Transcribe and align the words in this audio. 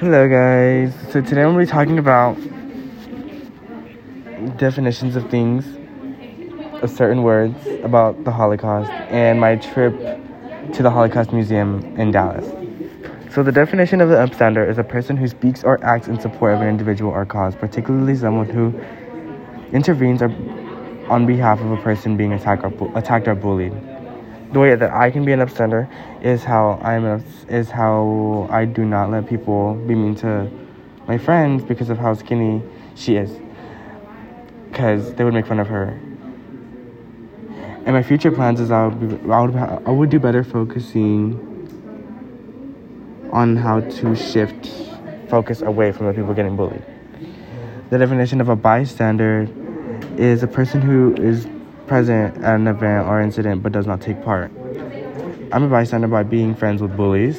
Hello, 0.00 0.28
guys. 0.28 0.94
So 1.10 1.20
today 1.20 1.42
I'm 1.42 1.54
going 1.54 1.66
to 1.66 1.66
be 1.66 1.66
talking 1.66 1.98
about 1.98 2.36
definitions 4.56 5.16
of 5.16 5.28
things, 5.28 5.66
of 6.84 6.88
certain 6.88 7.24
words 7.24 7.66
about 7.82 8.22
the 8.22 8.30
Holocaust, 8.30 8.88
and 9.10 9.40
my 9.40 9.56
trip 9.56 9.92
to 10.72 10.84
the 10.84 10.90
Holocaust 10.90 11.32
Museum 11.32 11.82
in 11.96 12.12
Dallas. 12.12 12.46
So 13.34 13.42
the 13.42 13.50
definition 13.50 14.00
of 14.00 14.08
the 14.08 14.14
upstander 14.14 14.70
is 14.70 14.78
a 14.78 14.84
person 14.84 15.16
who 15.16 15.26
speaks 15.26 15.64
or 15.64 15.82
acts 15.84 16.06
in 16.06 16.20
support 16.20 16.54
of 16.54 16.60
an 16.60 16.68
individual 16.68 17.10
or 17.10 17.26
cause, 17.26 17.56
particularly 17.56 18.14
someone 18.14 18.48
who 18.48 18.72
intervenes 19.72 20.22
or 20.22 20.30
on 21.10 21.26
behalf 21.26 21.60
of 21.60 21.72
a 21.72 21.76
person 21.78 22.16
being 22.16 22.32
attacked 22.32 22.62
or, 22.62 22.70
bu- 22.70 22.94
attacked 22.96 23.26
or 23.26 23.34
bullied 23.34 23.72
the 24.52 24.58
way 24.58 24.74
that 24.74 24.90
I 24.90 25.10
can 25.10 25.24
be 25.24 25.32
an 25.32 25.40
upstander 25.40 25.88
is 26.22 26.42
how 26.44 26.80
I'm 26.82 27.22
is 27.48 27.70
how 27.70 28.48
I 28.50 28.64
do 28.64 28.84
not 28.84 29.10
let 29.10 29.28
people 29.28 29.74
be 29.74 29.94
mean 29.94 30.14
to 30.16 30.50
my 31.06 31.18
friends 31.18 31.64
because 31.64 31.90
of 31.90 31.98
how 31.98 32.14
skinny 32.14 32.62
she 32.94 33.16
is, 33.16 33.30
because 34.70 35.14
they 35.14 35.24
would 35.24 35.34
make 35.34 35.46
fun 35.46 35.60
of 35.60 35.68
her. 35.68 35.98
And 37.84 37.92
my 37.94 38.02
future 38.02 38.30
plans 38.30 38.60
is 38.60 38.70
I 38.70 38.86
would 38.86 39.00
be, 39.00 39.30
I 39.30 39.40
would 39.40 39.56
I 39.56 39.90
would 39.90 40.10
do 40.10 40.18
better 40.18 40.44
focusing 40.44 41.44
on 43.32 43.56
how 43.56 43.80
to 43.80 44.16
shift 44.16 44.70
focus 45.28 45.60
away 45.60 45.92
from 45.92 46.06
the 46.06 46.14
people 46.14 46.32
getting 46.32 46.56
bullied. 46.56 46.82
The 47.90 47.98
definition 47.98 48.40
of 48.40 48.48
a 48.48 48.56
bystander 48.56 49.48
is 50.16 50.42
a 50.42 50.46
person 50.46 50.80
who 50.80 51.14
is 51.14 51.46
present 51.88 52.36
at 52.44 52.54
an 52.54 52.68
event 52.68 53.06
or 53.06 53.20
incident 53.20 53.62
but 53.62 53.72
does 53.72 53.86
not 53.86 54.00
take 54.00 54.22
part. 54.22 54.52
I'm 55.50 55.62
a 55.62 55.68
bystander 55.68 56.08
by 56.08 56.22
being 56.22 56.54
friends 56.54 56.82
with 56.82 56.94
bullies, 56.96 57.38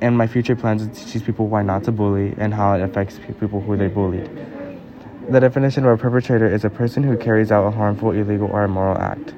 and 0.00 0.18
my 0.18 0.26
future 0.26 0.56
plans 0.56 0.82
is 0.82 0.88
to 0.98 1.06
teach 1.06 1.24
people 1.24 1.46
why 1.46 1.62
not 1.62 1.84
to 1.84 1.92
bully 1.92 2.34
and 2.36 2.52
how 2.52 2.74
it 2.74 2.82
affects 2.82 3.20
people 3.38 3.60
who 3.60 3.76
they 3.76 3.86
bullied. 3.86 4.28
The 5.28 5.38
definition 5.38 5.84
of 5.84 5.92
a 5.92 5.96
perpetrator 5.96 6.52
is 6.52 6.64
a 6.64 6.70
person 6.70 7.04
who 7.04 7.16
carries 7.16 7.52
out 7.52 7.64
a 7.64 7.70
harmful, 7.70 8.10
illegal, 8.10 8.48
or 8.50 8.64
immoral 8.64 8.98
act. 8.98 9.32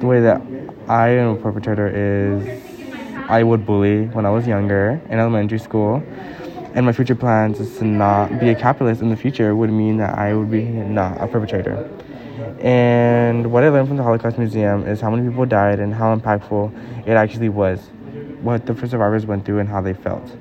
The 0.00 0.06
way 0.06 0.20
that 0.20 0.40
I 0.88 1.08
am 1.10 1.28
a 1.28 1.36
perpetrator 1.36 1.88
is 1.88 2.62
I 3.28 3.42
would 3.42 3.66
bully 3.66 4.06
when 4.06 4.24
I 4.24 4.30
was 4.30 4.46
younger 4.46 5.00
in 5.10 5.18
elementary 5.18 5.58
school, 5.58 6.02
and 6.76 6.84
my 6.84 6.92
future 6.92 7.14
plans 7.14 7.58
is 7.58 7.78
to 7.78 7.84
not 7.84 8.38
be 8.38 8.50
a 8.50 8.54
capitalist 8.54 9.00
in 9.00 9.08
the 9.08 9.16
future 9.16 9.56
would 9.56 9.70
mean 9.70 9.96
that 9.96 10.16
I 10.18 10.34
would 10.34 10.50
be 10.50 10.62
not 10.62 11.18
a 11.18 11.26
perpetrator. 11.26 11.88
And 12.60 13.50
what 13.50 13.64
I 13.64 13.70
learned 13.70 13.88
from 13.88 13.96
the 13.96 14.02
Holocaust 14.02 14.36
Museum 14.36 14.86
is 14.86 15.00
how 15.00 15.10
many 15.10 15.26
people 15.26 15.46
died 15.46 15.80
and 15.80 15.94
how 15.94 16.14
impactful 16.14 17.06
it 17.06 17.12
actually 17.12 17.48
was, 17.48 17.80
what 18.42 18.66
the 18.66 18.74
first 18.74 18.90
survivors 18.90 19.24
went 19.24 19.46
through 19.46 19.60
and 19.60 19.68
how 19.70 19.80
they 19.80 19.94
felt. 19.94 20.36